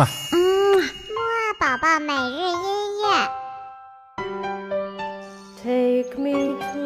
[0.00, 0.08] 嘛。
[0.32, 3.04] 嗯，木二宝宝每日音乐。
[5.62, 6.32] Take me
[6.72, 6.80] to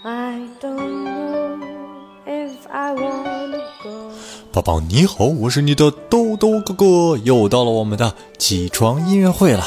[0.05, 1.59] I don't know
[2.27, 4.13] if I wanna go.
[4.53, 9.65] 宝宝你好，我是你的豆豆哥哥，又到了我们的起床音乐会了。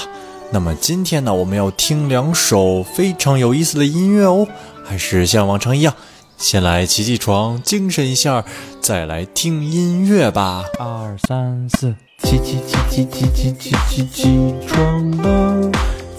[0.51, 4.47] 那么今天呢，我们要听两首非常有意思的音乐哦。
[4.85, 5.93] 还是像往常一样，
[6.37, 8.45] 先来起起床，精神一下，
[8.79, 10.63] 再来听音乐吧。
[10.79, 15.71] 二三四，起起起起起起起起起床了，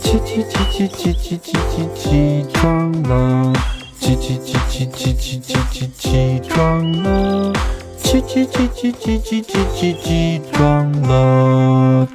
[0.02, 3.52] 起起起起起起起起起床了，
[3.98, 7.52] 起起起起起起起起起床了，
[8.02, 12.08] 起起起起起起起起起床了。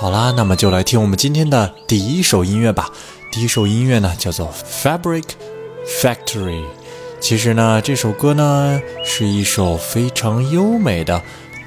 [0.00, 2.88] 好啦，那么就来听我们今天的第一首音乐吧。
[3.30, 4.50] 第一首音乐呢，叫做
[4.82, 5.24] 《Fabric
[5.86, 6.62] Factory》。
[7.20, 11.20] 其实呢，这首歌呢是一首非常优美的，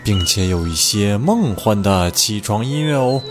[0.04, 3.22] 并且有一些梦幻的起床音乐哦。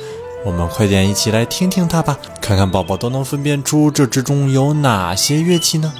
[0.46, 5.92] 我们快点一起来听听它吧，看看宝宝都能分辨出这之中有哪些乐器呢？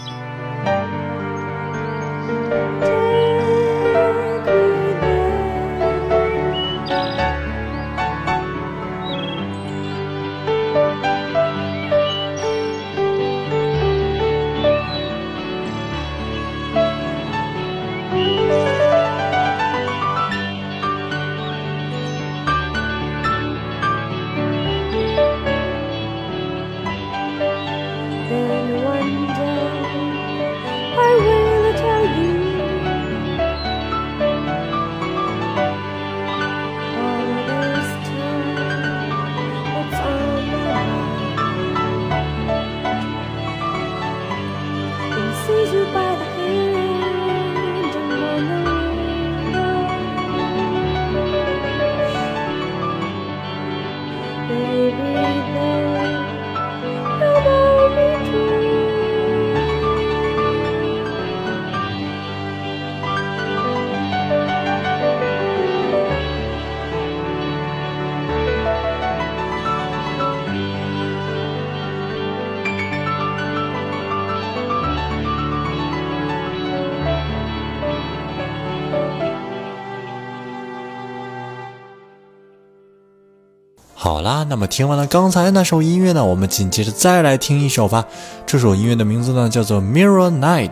[84.03, 88.05] 好啦，那么听完了刚才那首音乐呢，我们紧接着再来听一首吧。
[88.45, 90.71] 这首音乐的名字呢叫做《Mirror Night》，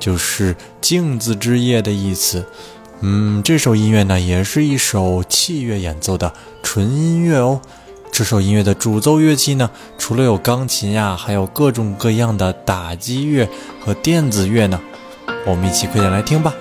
[0.00, 2.44] 就是镜子之夜的意思。
[2.98, 7.60] 嗯，这首音乐呢也是一首器乐演奏的纯音乐哦。
[8.10, 13.48] 这首音乐的主奏乐器呢，除了有钢琴呀，还有各种各样的打击乐
[13.80, 14.80] 和电子乐呢。
[15.46, 16.52] 我们一起快点来听吧。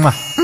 [0.00, 0.39] Mwah.